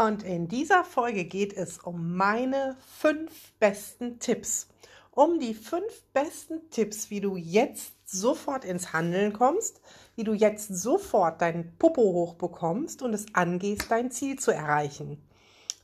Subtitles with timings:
[0.00, 4.66] Und in dieser Folge geht es um meine fünf besten Tipps.
[5.10, 9.82] Um die fünf besten Tipps, wie du jetzt sofort ins Handeln kommst,
[10.16, 15.22] wie du jetzt sofort deinen Popo hochbekommst und es angehst, dein Ziel zu erreichen.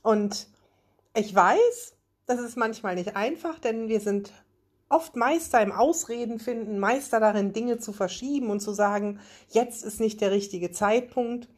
[0.01, 0.47] Und
[1.15, 1.93] ich weiß,
[2.25, 4.31] das ist manchmal nicht einfach, denn wir sind
[4.89, 9.99] oft Meister im Ausreden finden, Meister darin, Dinge zu verschieben und zu sagen, jetzt ist
[9.99, 11.49] nicht der richtige Zeitpunkt.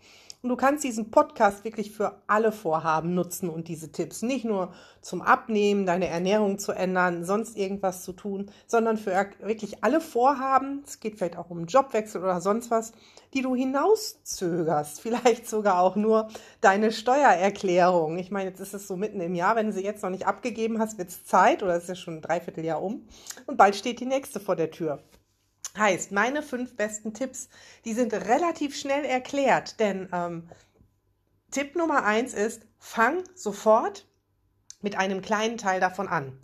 [0.41, 4.21] Und du kannst diesen Podcast wirklich für alle Vorhaben nutzen und diese Tipps.
[4.21, 9.83] Nicht nur zum Abnehmen, deine Ernährung zu ändern, sonst irgendwas zu tun, sondern für wirklich
[9.83, 10.81] alle Vorhaben.
[10.87, 12.93] Es geht vielleicht auch um Jobwechsel oder sonst was,
[13.33, 15.01] die du hinauszögerst.
[15.09, 16.29] Vielleicht sogar auch nur
[16.61, 18.17] deine Steuererklärung.
[18.17, 19.57] Ich meine, jetzt ist es so mitten im Jahr.
[19.57, 22.15] Wenn du sie jetzt noch nicht abgegeben hast, wird es Zeit oder ist ja schon
[22.15, 23.05] ein Dreivierteljahr um.
[23.45, 24.99] Und bald steht die nächste vor der Tür.
[25.80, 27.47] Heißt, meine fünf besten Tipps,
[27.85, 30.49] die sind relativ schnell erklärt, denn ähm,
[31.52, 34.05] Tipp Nummer eins ist, fang sofort
[34.81, 36.38] mit einem kleinen Teil davon an.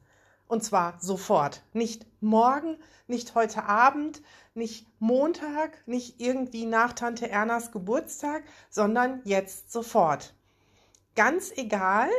[0.47, 1.63] Und zwar sofort.
[1.73, 4.21] Nicht morgen, nicht heute Abend,
[4.53, 10.33] nicht Montag, nicht irgendwie nach Tante Ernas Geburtstag, sondern jetzt sofort.
[11.15, 12.09] Ganz egal,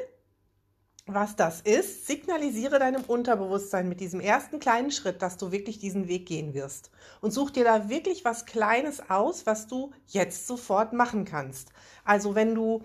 [1.07, 6.09] was das ist, signalisiere deinem Unterbewusstsein mit diesem ersten kleinen Schritt, dass du wirklich diesen
[6.09, 6.91] Weg gehen wirst.
[7.21, 11.71] Und such dir da wirklich was Kleines aus, was du jetzt sofort machen kannst.
[12.05, 12.83] Also wenn du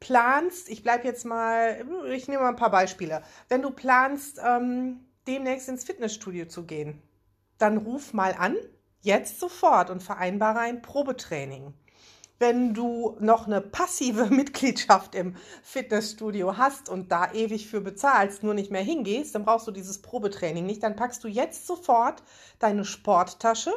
[0.00, 3.22] planst, ich bleibe jetzt mal, ich nehme mal ein paar Beispiele.
[3.48, 7.02] Wenn du planst, ähm, demnächst ins Fitnessstudio zu gehen,
[7.58, 8.56] dann ruf mal an,
[9.02, 11.74] jetzt sofort und vereinbare ein Probetraining
[12.38, 18.54] wenn du noch eine passive Mitgliedschaft im Fitnessstudio hast und da ewig für bezahlst, nur
[18.54, 20.82] nicht mehr hingehst, dann brauchst du dieses Probetraining nicht.
[20.82, 22.22] Dann packst du jetzt sofort
[22.58, 23.72] deine Sporttasche.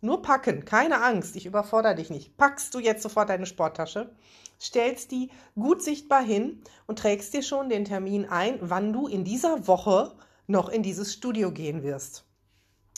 [0.00, 2.36] Nur packen, keine Angst, ich überfordere dich nicht.
[2.36, 4.14] Packst du jetzt sofort deine Sporttasche,
[4.60, 9.24] stellst die gut sichtbar hin und trägst dir schon den Termin ein, wann du in
[9.24, 10.14] dieser Woche
[10.46, 12.24] noch in dieses Studio gehen wirst.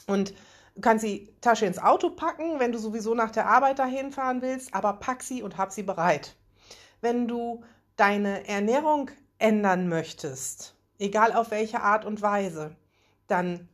[0.07, 0.35] Und
[0.75, 4.43] Du kannst die Tasche ins Auto packen, wenn du sowieso nach der Arbeit dahin fahren
[4.43, 6.37] willst, aber pack sie und hab sie bereit.
[7.01, 7.63] Wenn du
[7.97, 12.77] deine Ernährung ändern möchtest, egal auf welche Art und Weise,
[13.27, 13.69] dann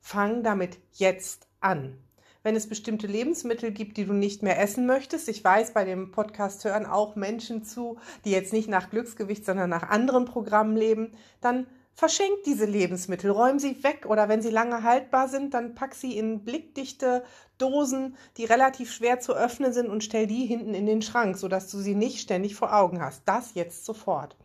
[0.00, 1.96] fang damit jetzt an.
[2.42, 6.10] Wenn es bestimmte Lebensmittel gibt, die du nicht mehr essen möchtest, ich weiß, bei dem
[6.10, 11.14] Podcast hören auch Menschen zu, die jetzt nicht nach Glücksgewicht, sondern nach anderen Programmen leben,
[11.40, 15.94] dann Verschenk diese Lebensmittel, räum sie weg oder wenn sie lange haltbar sind, dann pack
[15.94, 17.22] sie in blickdichte
[17.58, 21.70] Dosen, die relativ schwer zu öffnen sind und stell die hinten in den Schrank, sodass
[21.70, 23.22] du sie nicht ständig vor Augen hast.
[23.26, 24.36] Das jetzt sofort.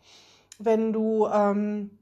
[0.60, 1.98] Wenn du ähm,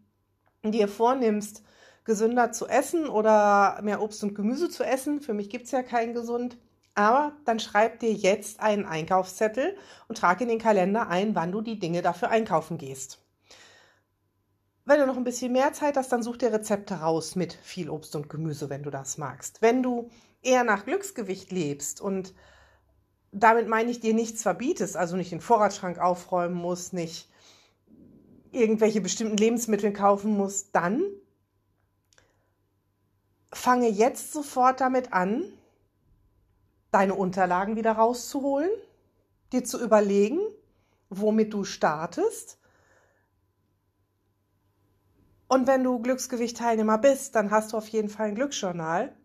[0.63, 1.63] dir vornimmst,
[2.06, 5.83] gesünder zu essen oder mehr Obst und Gemüse zu essen, für mich gibt es ja
[5.83, 6.57] kein gesund,
[6.95, 9.75] aber dann schreib dir jetzt einen Einkaufszettel
[10.07, 13.25] und trag in den Kalender ein, wann du die Dinge dafür einkaufen gehst.
[14.88, 17.90] Wenn du noch ein bisschen mehr Zeit hast, dann such dir Rezepte raus mit viel
[17.90, 19.63] Obst und Gemüse, wenn du das magst.
[19.63, 20.12] Wenn du
[20.44, 22.35] eher nach Glücksgewicht lebst und
[23.31, 27.31] damit meine ich dir nichts verbietest, also nicht den Vorratsschrank aufräumen musst, nicht
[28.51, 31.03] irgendwelche bestimmten Lebensmittel kaufen musst, dann
[33.51, 35.51] fange jetzt sofort damit an,
[36.91, 38.69] deine Unterlagen wieder rauszuholen,
[39.51, 40.40] dir zu überlegen,
[41.09, 42.59] womit du startest
[45.47, 49.16] und wenn du Glücksgewicht-Teilnehmer bist, dann hast du auf jeden Fall ein Glücksjournal.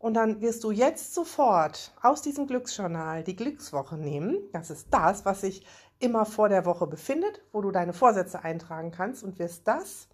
[0.00, 4.38] Und dann wirst du jetzt sofort aus diesem Glücksjournal die Glückswoche nehmen.
[4.52, 5.66] Das ist das, was sich
[5.98, 10.08] immer vor der Woche befindet, wo du deine Vorsätze eintragen kannst und wirst das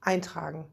[0.00, 0.66] eintragen.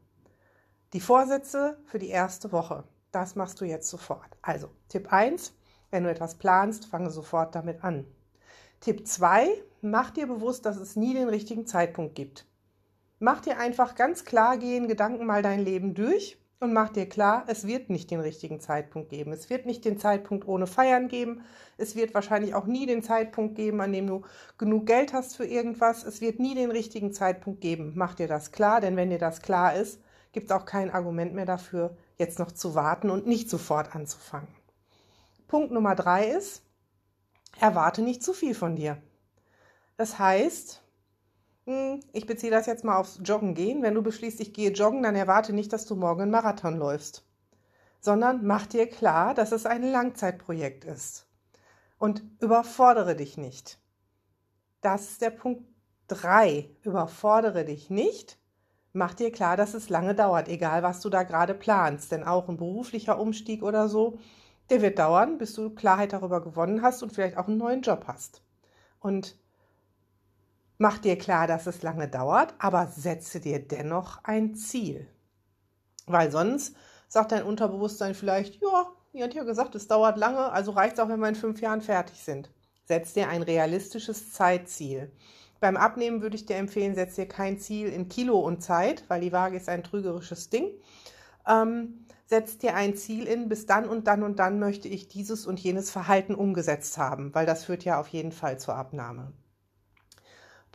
[0.94, 2.83] Die Vorsätze für die erste Woche.
[3.12, 4.38] Das machst du jetzt sofort.
[4.41, 5.53] Also, Tipp 1,
[5.91, 8.06] wenn du etwas planst, fange sofort damit an.
[8.80, 9.48] Tipp 2,
[9.81, 12.48] mach dir bewusst, dass es nie den richtigen Zeitpunkt gibt.
[13.19, 17.45] Mach dir einfach ganz klar gehen, Gedanken mal dein Leben durch und mach dir klar,
[17.47, 19.31] es wird nicht den richtigen Zeitpunkt geben.
[19.31, 21.44] Es wird nicht den Zeitpunkt ohne Feiern geben.
[21.77, 24.23] Es wird wahrscheinlich auch nie den Zeitpunkt geben, an dem du
[24.57, 26.03] genug Geld hast für irgendwas.
[26.03, 27.94] Es wird nie den richtigen Zeitpunkt geben.
[27.95, 30.01] Mach dir das klar, denn wenn dir das klar ist,
[30.31, 34.50] gibt es auch kein Argument mehr dafür, jetzt noch zu warten und nicht sofort anzufangen.
[35.47, 36.63] Punkt Nummer drei ist,
[37.59, 39.01] erwarte nicht zu viel von dir.
[39.97, 40.81] Das heißt,
[41.65, 43.81] ich beziehe das jetzt mal aufs Joggen gehen.
[43.81, 47.25] Wenn du beschließt, ich gehe joggen, dann erwarte nicht, dass du morgen einen Marathon läufst,
[48.00, 51.27] sondern mach dir klar, dass es ein Langzeitprojekt ist.
[51.97, 53.79] Und überfordere dich nicht.
[54.81, 55.63] Das ist der Punkt
[56.07, 56.69] 3.
[56.83, 58.38] Überfordere dich nicht.
[58.94, 62.12] Mach dir klar, dass es lange dauert, egal was du da gerade planst.
[62.12, 64.19] Denn auch ein beruflicher Umstieg oder so,
[64.69, 68.06] der wird dauern, bis du Klarheit darüber gewonnen hast und vielleicht auch einen neuen Job
[68.07, 68.44] hast.
[69.00, 69.35] Und
[70.77, 75.07] Mach dir klar, dass es lange dauert, aber setze dir dennoch ein Ziel.
[76.06, 76.75] Weil sonst
[77.07, 81.00] sagt dein Unterbewusstsein vielleicht, ja, ihr habt ja gesagt, es dauert lange, also reicht es
[81.00, 82.51] auch, wenn wir in fünf Jahren fertig sind.
[82.83, 85.12] Setz dir ein realistisches Zeitziel.
[85.62, 89.22] Beim Abnehmen würde ich dir empfehlen, setz dir kein Ziel in Kilo und Zeit, weil
[89.22, 90.69] die Waage ist ein trügerisches Ding.
[91.48, 95.48] Ähm, setz dir ein Ziel in, bis dann und dann und dann möchte ich dieses
[95.48, 99.31] und jenes Verhalten umgesetzt haben, weil das führt ja auf jeden Fall zur Abnahme.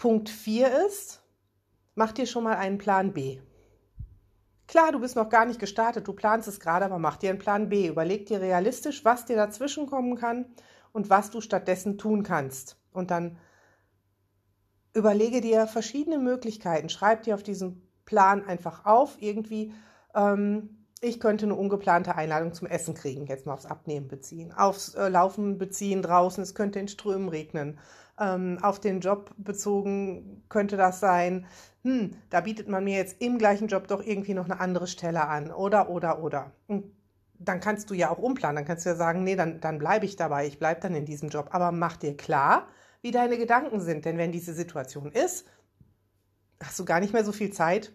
[0.00, 1.20] Punkt 4 ist,
[1.94, 3.38] mach dir schon mal einen Plan B.
[4.66, 7.38] Klar, du bist noch gar nicht gestartet, du planst es gerade, aber mach dir einen
[7.38, 7.86] Plan B.
[7.86, 10.46] Überleg dir realistisch, was dir dazwischen kommen kann
[10.92, 12.78] und was du stattdessen tun kannst.
[12.92, 13.36] Und dann
[14.94, 16.88] überlege dir verschiedene Möglichkeiten.
[16.88, 19.74] Schreib dir auf diesen Plan einfach auf, irgendwie,
[20.14, 24.94] ähm, ich könnte eine ungeplante Einladung zum Essen kriegen, jetzt mal aufs Abnehmen beziehen, aufs
[24.94, 27.78] äh, Laufen beziehen draußen, es könnte in Strömen regnen.
[28.18, 31.46] Ähm, auf den Job bezogen könnte das sein,
[31.84, 35.26] hm, da bietet man mir jetzt im gleichen Job doch irgendwie noch eine andere Stelle
[35.26, 35.50] an.
[35.50, 36.52] Oder, oder, oder.
[36.66, 36.84] Und
[37.38, 40.04] dann kannst du ja auch umplanen, dann kannst du ja sagen, nee, dann, dann bleibe
[40.04, 41.48] ich dabei, ich bleibe dann in diesem Job.
[41.52, 42.66] Aber mach dir klar,
[43.00, 45.46] wie deine Gedanken sind, denn wenn diese Situation ist,
[46.62, 47.92] hast du gar nicht mehr so viel Zeit,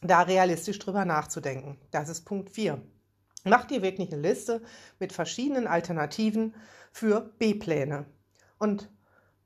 [0.00, 1.78] da realistisch drüber nachzudenken.
[1.90, 2.80] Das ist Punkt 4.
[3.44, 4.62] Mach dir wirklich eine Liste
[4.98, 6.54] mit verschiedenen Alternativen
[6.92, 8.06] für B-Pläne.
[8.58, 8.90] Und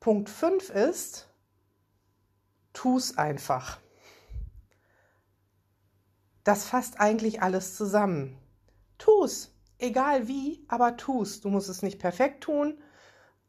[0.00, 1.28] Punkt 5 ist,
[2.72, 3.80] tu's einfach.
[6.42, 8.38] Das fasst eigentlich alles zusammen.
[8.98, 11.40] Tu's, egal wie, aber tu's.
[11.40, 12.82] Du musst es nicht perfekt tun,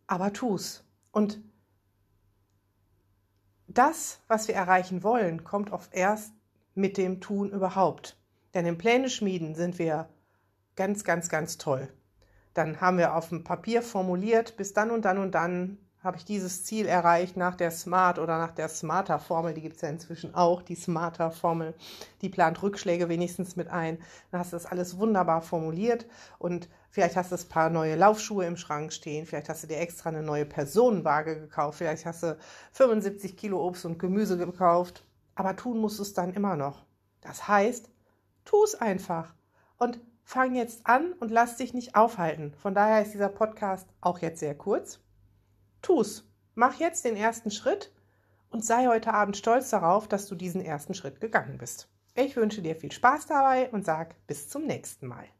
[0.07, 0.83] aber tu's.
[1.11, 1.41] Und
[3.67, 6.34] das, was wir erreichen wollen, kommt oft erst
[6.75, 8.17] mit dem Tun überhaupt.
[8.53, 10.09] Denn im Pläne schmieden sind wir
[10.75, 11.87] ganz, ganz, ganz toll.
[12.53, 16.25] Dann haben wir auf dem Papier formuliert, bis dann und dann und dann habe ich
[16.25, 20.35] dieses Ziel erreicht nach der Smart oder nach der Smarter-Formel, die gibt es ja inzwischen
[20.35, 21.73] auch, die Smarter-Formel,
[22.21, 23.97] die plant Rückschläge wenigstens mit ein.
[24.29, 26.05] Dann hast du das alles wunderbar formuliert
[26.37, 29.79] und vielleicht hast du ein paar neue Laufschuhe im Schrank stehen, vielleicht hast du dir
[29.79, 32.37] extra eine neue Personenwaage gekauft, vielleicht hast du
[32.73, 35.04] 75 Kilo Obst und Gemüse gekauft,
[35.35, 36.85] aber tun musst du es dann immer noch.
[37.21, 37.89] Das heißt,
[38.45, 39.35] tu es einfach
[39.77, 42.53] und fang jetzt an und lass dich nicht aufhalten.
[42.57, 44.99] Von daher ist dieser Podcast auch jetzt sehr kurz.
[45.81, 46.27] Tu's.
[46.55, 47.93] Mach jetzt den ersten Schritt
[48.49, 51.89] und sei heute Abend stolz darauf, dass du diesen ersten Schritt gegangen bist.
[52.15, 55.34] Ich wünsche dir viel Spaß dabei und sag bis zum nächsten Mal.